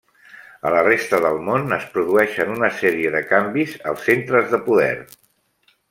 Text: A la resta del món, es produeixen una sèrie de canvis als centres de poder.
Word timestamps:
A 0.67 0.69
la 0.75 0.79
resta 0.87 1.19
del 1.25 1.37
món, 1.49 1.67
es 1.77 1.85
produeixen 1.97 2.55
una 2.55 2.71
sèrie 2.79 3.13
de 3.17 3.21
canvis 3.35 3.77
als 3.93 4.09
centres 4.11 4.53
de 4.57 4.63
poder. 4.71 4.93